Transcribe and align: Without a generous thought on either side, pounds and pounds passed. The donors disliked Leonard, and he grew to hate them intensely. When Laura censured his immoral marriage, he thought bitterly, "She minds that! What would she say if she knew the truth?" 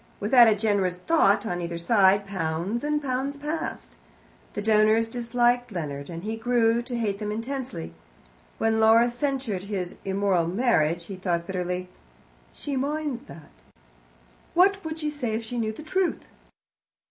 Without 0.19 0.47
a 0.47 0.55
generous 0.55 0.95
thought 0.95 1.45
on 1.45 1.61
either 1.61 1.77
side, 1.77 2.25
pounds 2.25 2.83
and 2.83 3.03
pounds 3.03 3.37
passed. 3.37 3.97
The 4.53 4.61
donors 4.63 5.07
disliked 5.07 5.71
Leonard, 5.71 6.09
and 6.09 6.23
he 6.23 6.37
grew 6.37 6.81
to 6.81 6.97
hate 6.97 7.19
them 7.19 7.31
intensely. 7.31 7.93
When 8.57 8.79
Laura 8.79 9.11
censured 9.11 9.65
his 9.65 9.97
immoral 10.03 10.47
marriage, 10.47 11.05
he 11.05 11.17
thought 11.17 11.45
bitterly, 11.45 11.87
"She 12.51 12.75
minds 12.75 13.21
that! 13.27 13.51
What 14.55 14.83
would 14.83 14.97
she 14.97 15.11
say 15.11 15.35
if 15.35 15.43
she 15.43 15.59
knew 15.59 15.71
the 15.71 15.83
truth?" 15.83 16.23